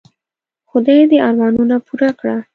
[0.69, 2.37] خدای دي ارمانونه پوره کړه.